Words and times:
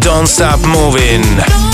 Don't 0.00 0.26
stop 0.26 0.60
moving. 0.66 1.67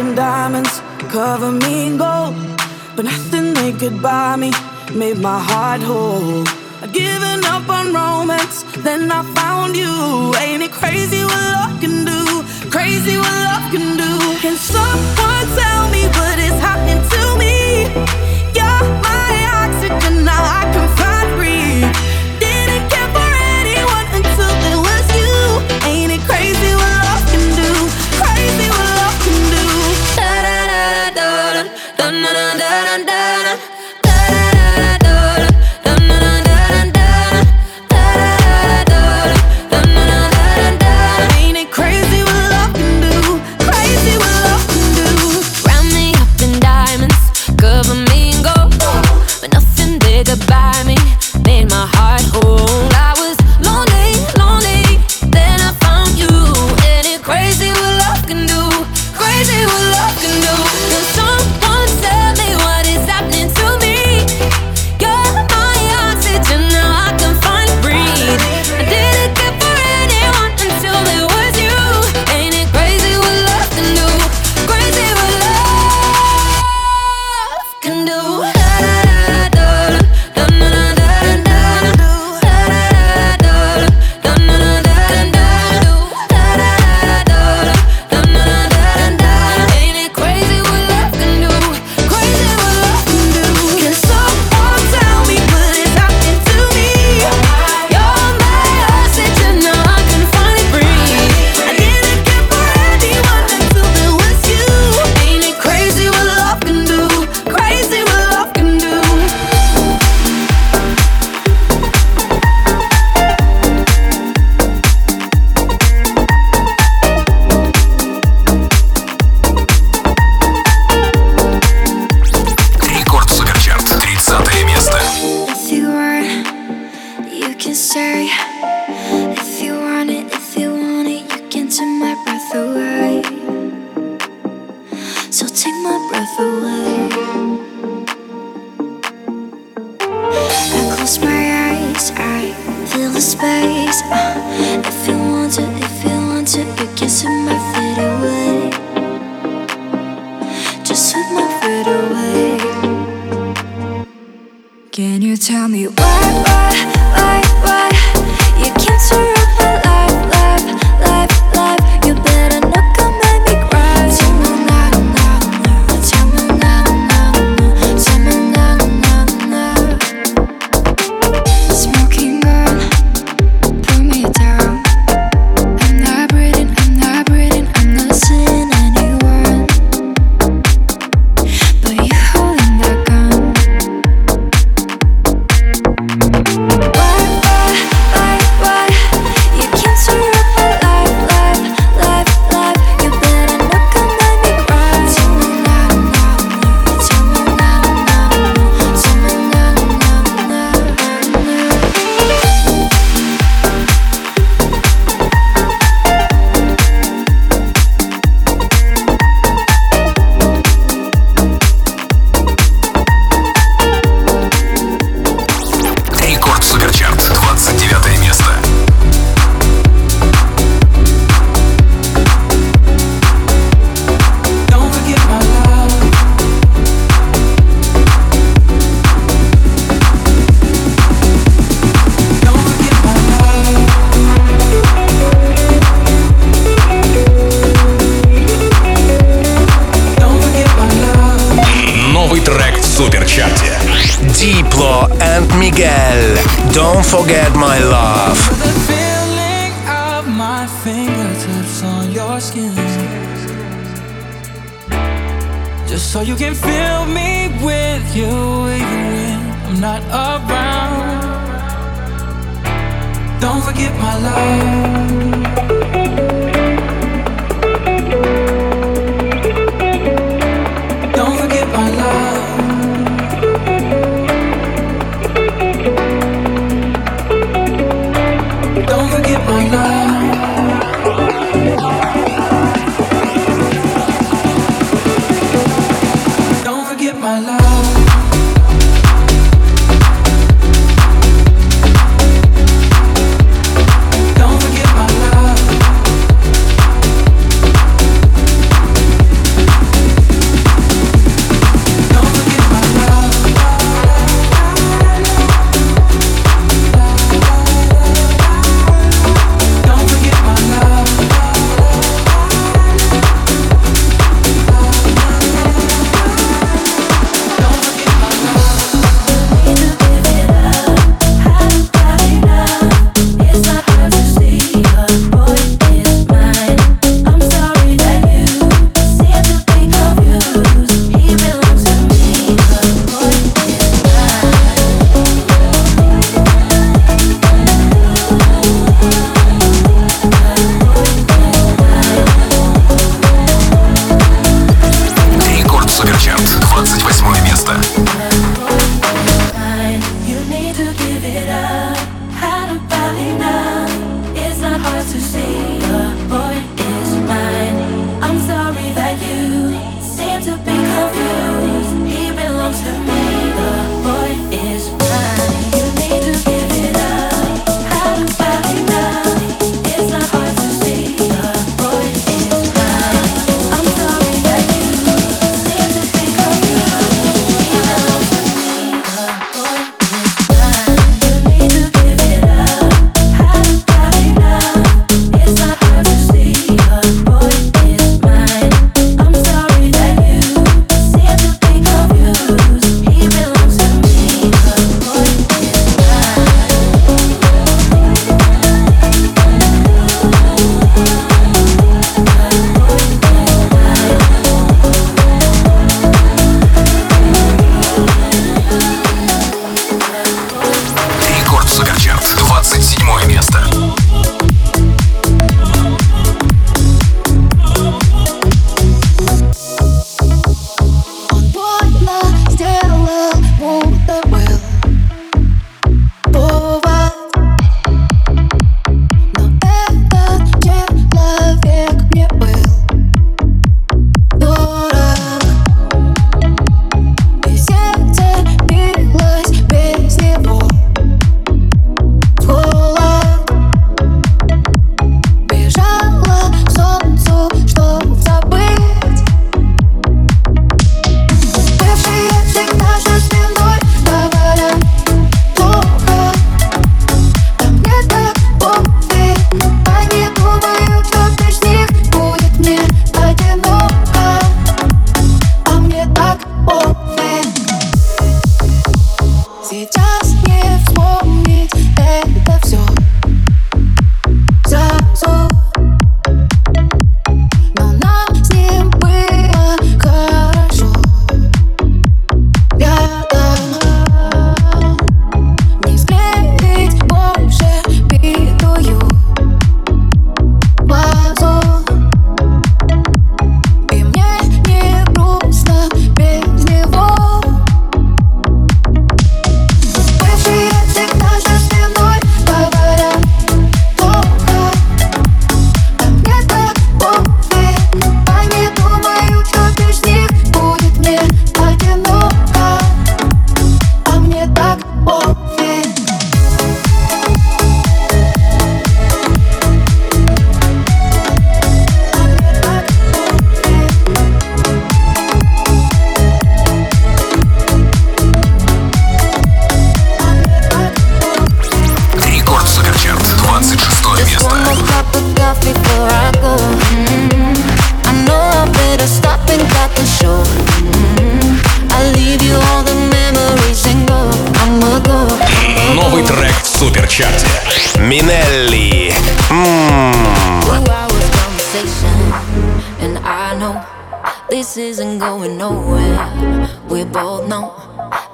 in 0.00 0.14
diamonds, 0.14 0.80
cover 1.08 1.52
me 1.52 1.86
in 1.88 1.98
gold. 1.98 2.34
But 2.96 3.04
nothing 3.04 3.54
they 3.54 3.72
could 3.72 4.00
buy 4.00 4.36
me 4.36 4.50
made 4.94 5.18
my 5.18 5.38
heart 5.38 5.82
whole. 5.82 6.44
I'd 6.82 6.92
given 6.92 7.40
up 7.54 7.68
on 7.68 7.86
romance, 7.92 8.56
then 8.86 9.12
I 9.12 9.22
found 9.38 9.76
you. 9.76 9.94
Ain't 10.42 10.62
it 10.62 10.72
crazy 10.72 11.22
what 11.30 11.44
love 11.54 11.74
can 11.82 11.96
do? 12.12 12.22
Crazy 12.76 13.16
what 13.22 13.36
love 13.46 13.66
can 13.74 13.88
do. 14.04 14.12
Can 14.44 14.56
someone 14.56 15.46
tell 15.60 15.82
me 15.94 16.02
what 16.18 16.38
is 16.48 16.56
happening 16.66 17.02
to 17.14 17.22
me? 17.42 17.56
You're 18.56 18.86
my 19.08 19.32
oxygen, 19.62 20.24
now 20.24 20.42
I 20.60 20.62
can 20.72 20.99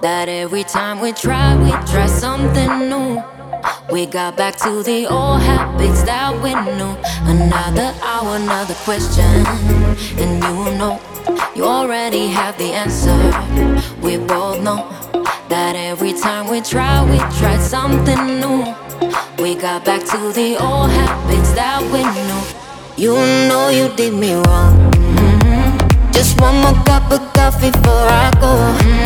that 0.07 0.29
every 0.29 0.63
time 0.63 1.01
we 1.01 1.11
try, 1.11 1.57
we 1.57 1.71
try 1.91 2.07
something 2.07 2.89
new. 2.89 3.21
We 3.91 4.07
got 4.07 4.37
back 4.37 4.55
to 4.59 4.85
the 4.85 5.09
old 5.09 5.41
habits 5.43 6.05
that 6.05 6.31
we 6.45 6.55
knew. 6.55 6.95
Another 7.35 7.91
hour, 8.11 8.37
another 8.37 8.75
question, 8.87 9.33
and 10.23 10.35
you 10.45 10.79
know 10.79 11.01
you 11.57 11.65
already 11.65 12.29
have 12.29 12.57
the 12.57 12.71
answer. 12.85 13.19
We 14.01 14.17
both 14.17 14.63
know 14.63 14.87
that 15.49 15.75
every 15.75 16.13
time 16.13 16.45
we 16.53 16.61
try, 16.61 17.03
we 17.11 17.19
try 17.41 17.59
something 17.59 18.23
new. 18.43 18.59
We 19.43 19.57
got 19.57 19.85
back 19.85 20.03
to 20.13 20.19
the 20.39 20.57
old 20.63 20.91
habits 20.99 21.51
that 21.59 21.83
we 21.91 22.03
knew. 22.15 22.43
You 22.97 23.15
know 23.49 23.71
you 23.71 23.89
did 23.97 24.15
me 24.15 24.35
wrong. 24.35 24.73
Mm-hmm. 24.93 26.13
Just 26.13 26.41
one 26.41 26.55
more 26.63 26.79
cup 26.85 27.11
of 27.11 27.23
coffee 27.35 27.73
before 27.73 28.07
I 28.25 28.31
go. 28.41 28.53
Mm-hmm. 28.55 29.06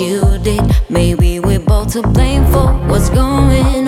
you 0.00 0.20
did. 0.38 0.60
Maybe 0.90 1.40
we're 1.40 1.58
both 1.60 1.92
to 1.92 2.02
blame 2.02 2.44
for 2.52 2.66
what's 2.88 3.08
going 3.08 3.76
on. 3.78 3.85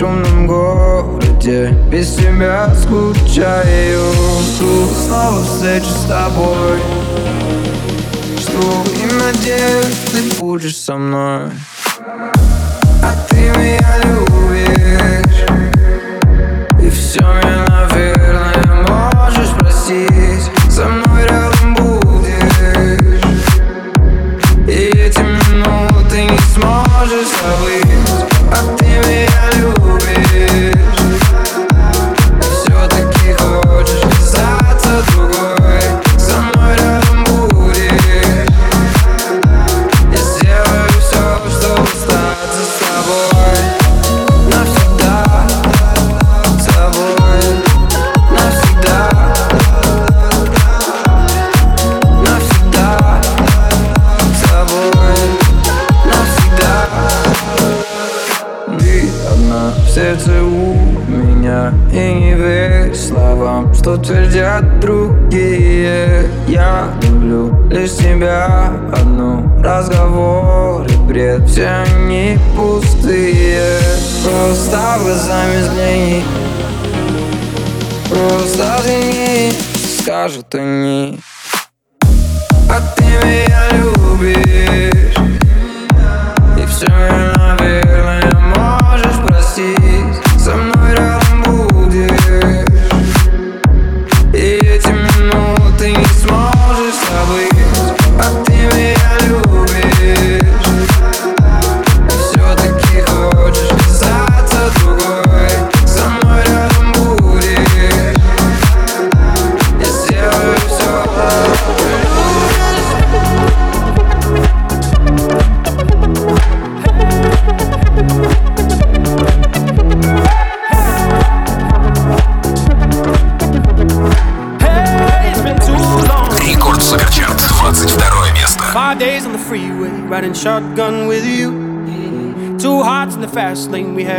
шумном 0.00 0.46
городе. 0.46 1.74
Без 1.90 2.14
тебя 2.14 2.74
скучаю. 2.74 4.00
Жду 4.40 4.86
снова 4.94 5.44
встречи 5.44 5.84
с 5.84 6.06
тобой. 6.08 6.78
Жду 8.38 8.82
и 8.96 9.04
надеюсь, 9.12 9.98
ты 10.10 10.40
будешь 10.40 10.76
со 10.78 10.96
мной. 10.96 11.50
А 13.02 13.12
ты 13.28 13.36
меня 13.36 13.98
любишь. 14.04 15.44
И 16.82 16.88
все 16.88 17.20
меня, 17.20 17.66
наверное, 17.68 18.86
можешь 18.88 19.50
простить. 19.58 20.19
без 75.10 75.22
замедлений 75.22 76.24
Просто 78.08 78.76
извини, 78.80 79.52
скажут 79.98 80.54
они. 80.54 81.20
А 82.68 82.80
ты 82.94 83.02
меня 83.02 83.70
любишь 83.72 83.89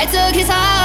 I 0.00 0.06
took 0.06 0.36
his 0.36 0.48
heart. 0.48 0.77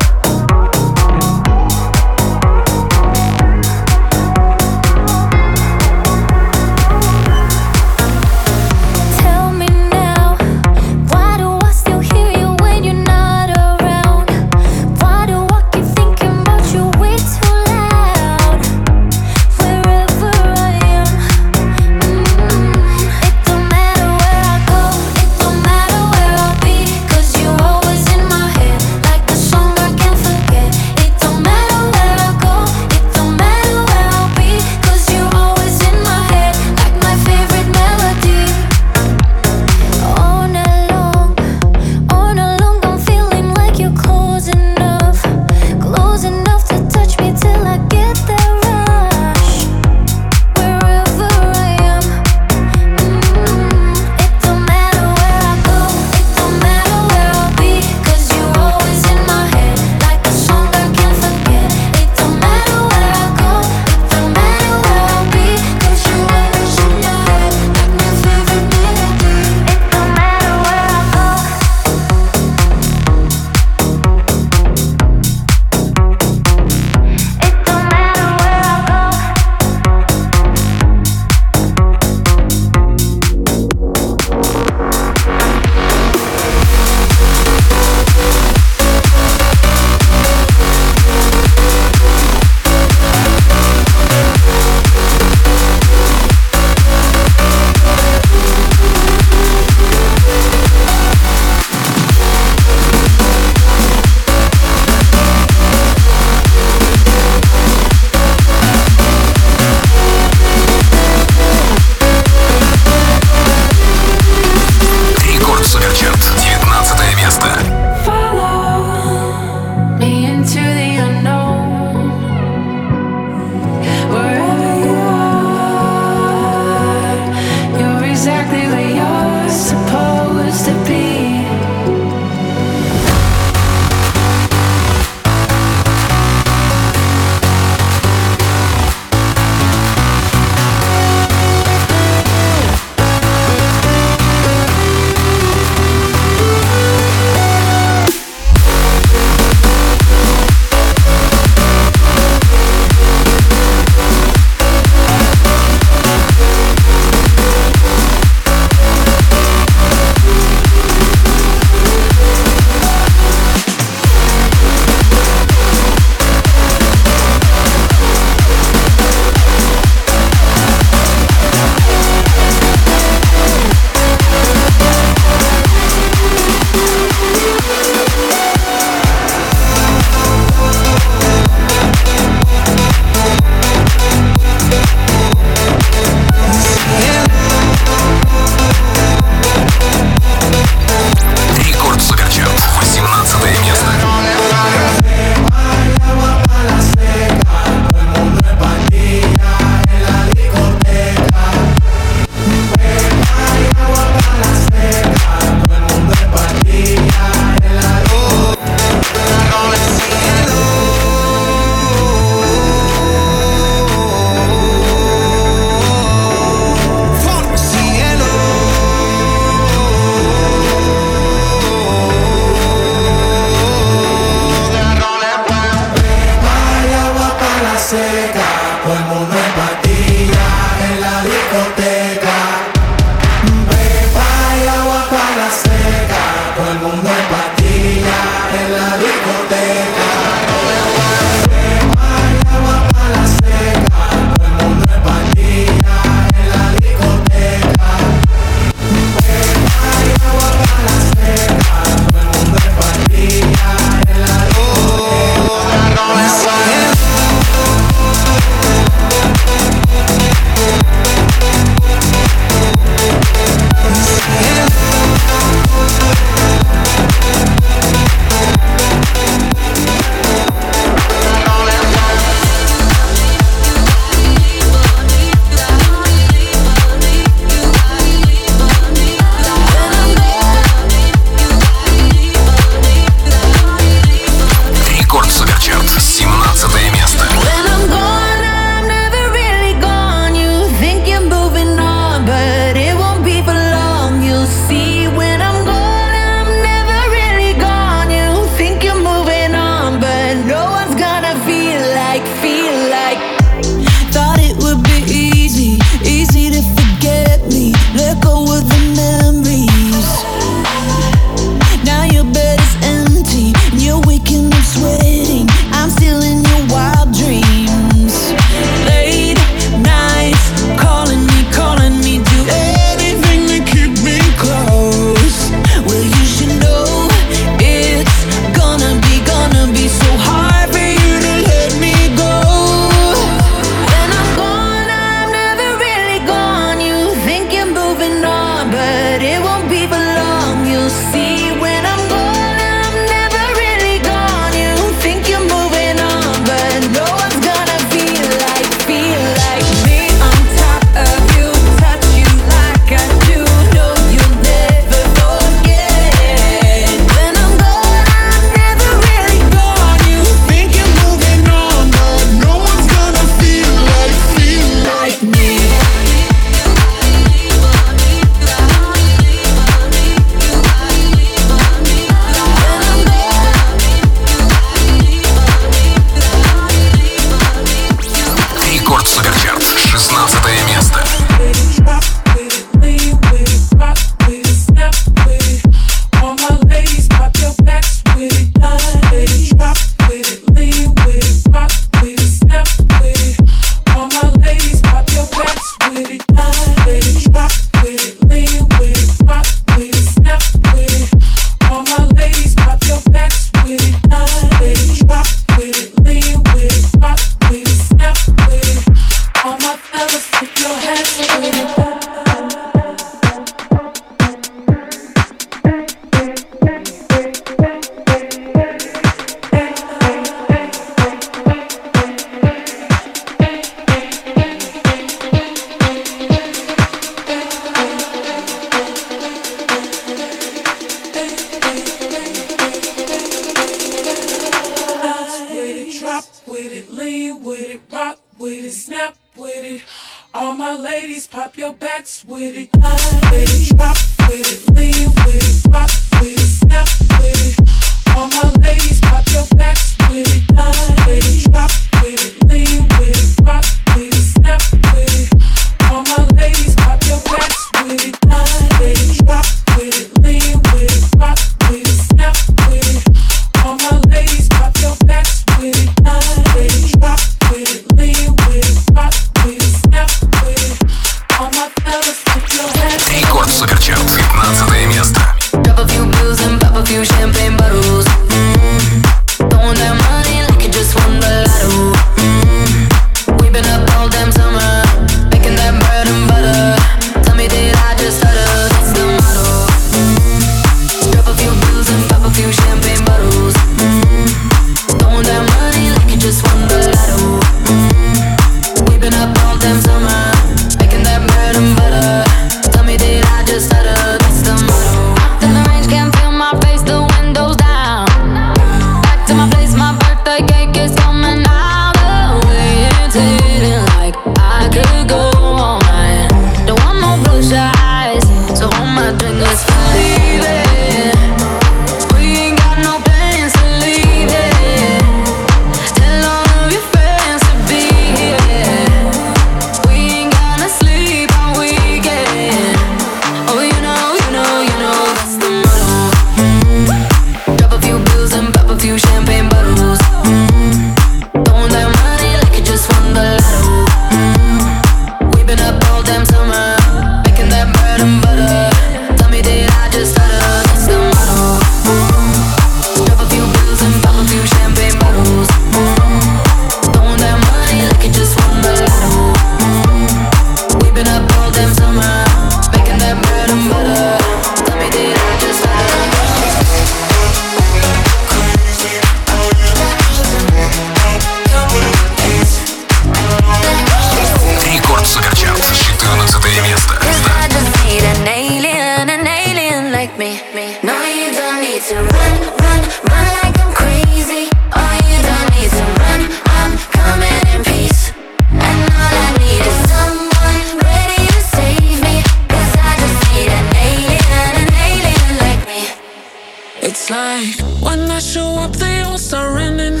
like 597.10 597.58
when 597.80 598.10
I 598.10 598.18
show 598.18 598.56
up, 598.64 598.72
they 598.72 599.00
all 599.02 599.18
start 599.18 599.54
running. 599.54 600.00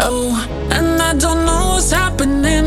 Oh, 0.00 0.34
and 0.70 1.00
I 1.00 1.14
don't 1.14 1.44
know 1.46 1.74
what's 1.74 1.90
happening. 1.90 2.66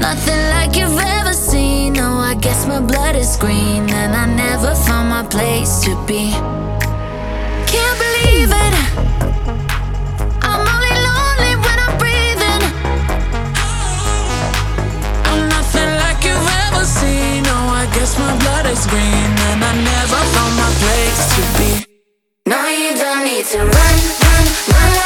Nothing 0.00 0.42
like 0.54 0.76
you've 0.76 0.98
ever 0.98 1.32
seen. 1.32 1.96
Oh, 1.98 2.18
I 2.18 2.34
guess 2.34 2.66
my 2.66 2.80
blood 2.80 3.16
is 3.16 3.36
green, 3.36 3.88
and 3.90 4.14
I 4.14 4.26
never 4.26 4.74
found 4.86 5.08
my 5.08 5.24
place 5.24 5.80
to 5.84 5.94
be. 6.06 6.32
Can't 7.72 7.98
believe 8.04 8.50
it. 8.50 8.66
my 18.18 18.38
blood 18.38 18.66
is 18.66 18.86
green 18.86 19.32
and 19.50 19.64
I 19.64 19.72
never 19.74 20.20
found 20.34 20.56
my 20.56 20.70
place 20.78 21.34
to 21.34 21.58
be 21.58 21.85
no, 22.48 22.68
you 22.68 22.94
don't 22.94 23.24
need 23.24 23.44
to 23.46 23.58
run, 23.58 23.66
run, 23.66 24.46
run. 24.68 25.05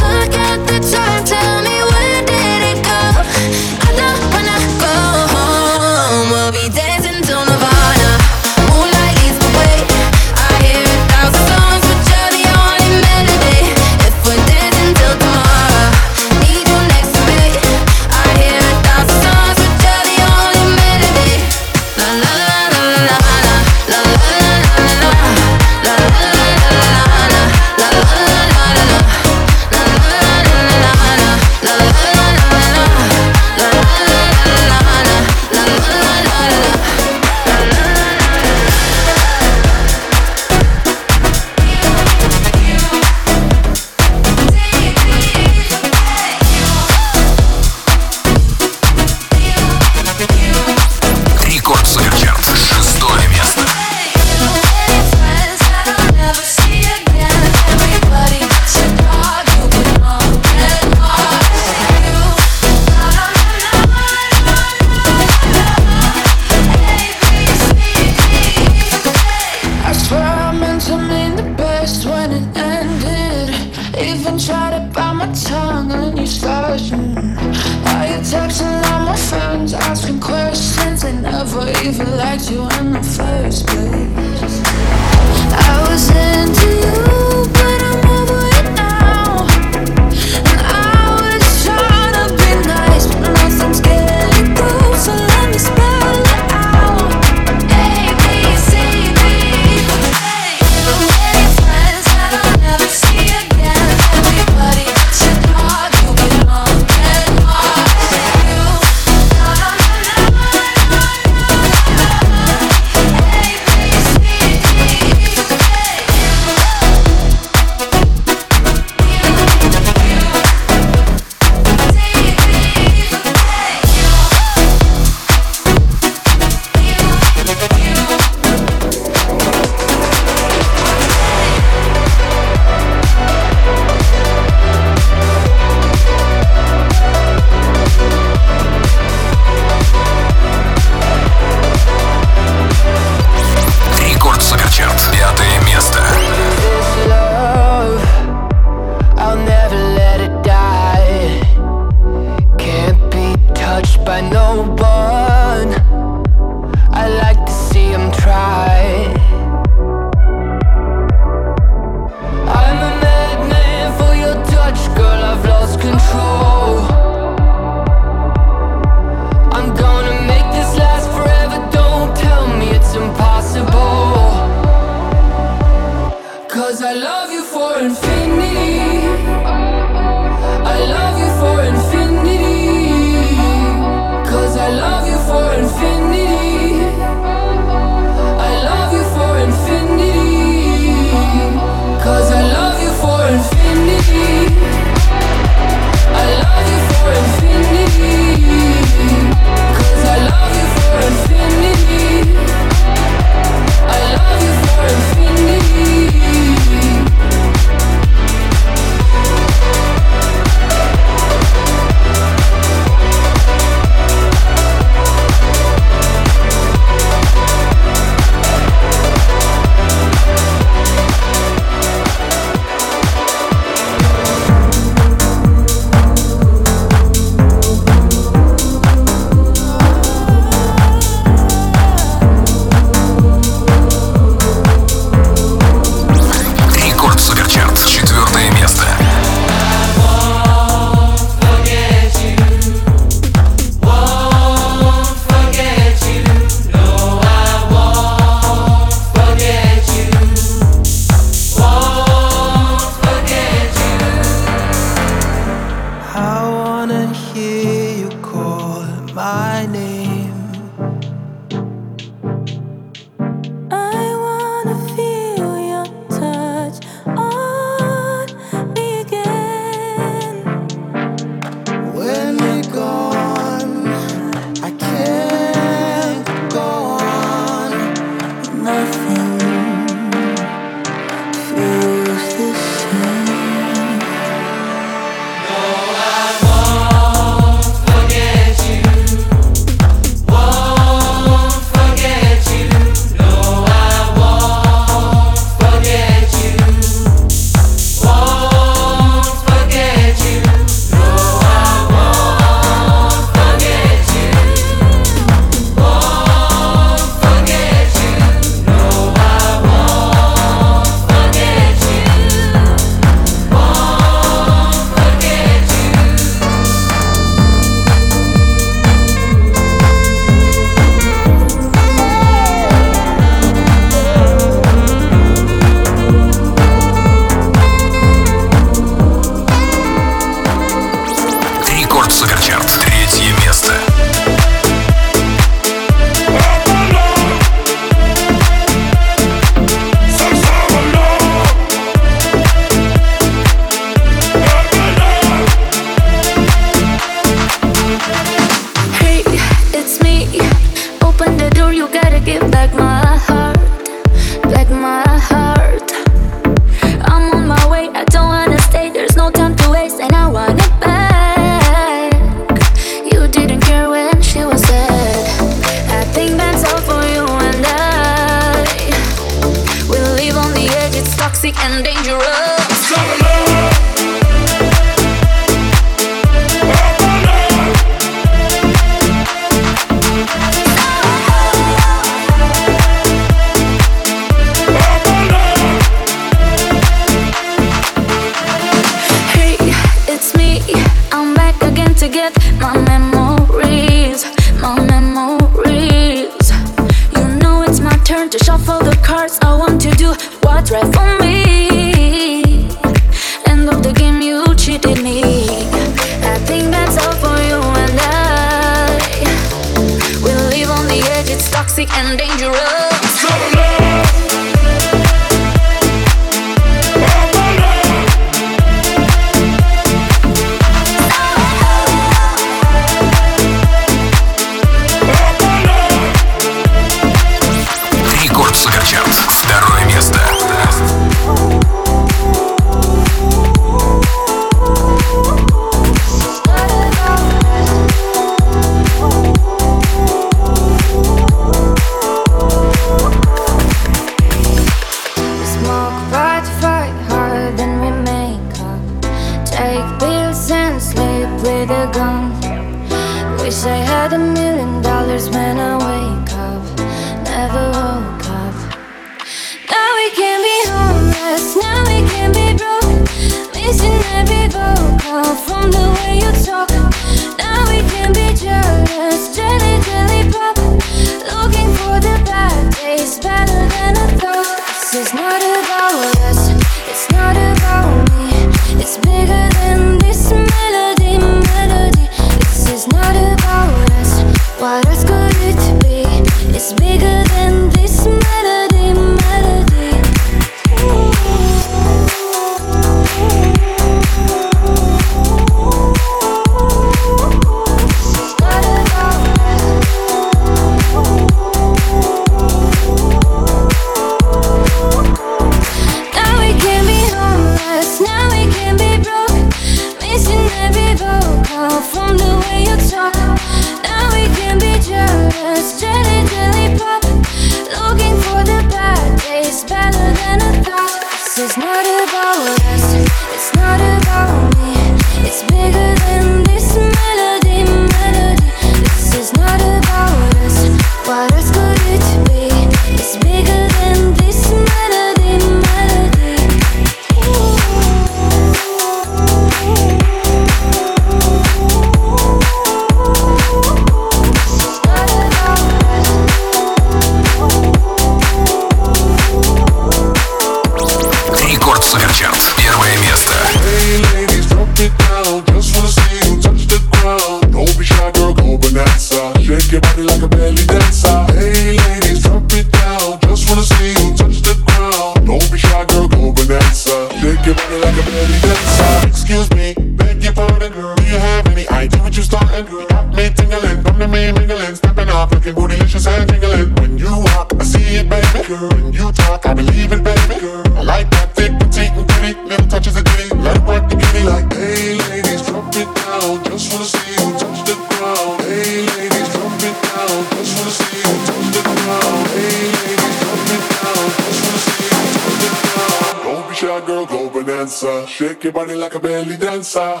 ça. 599.71 600.00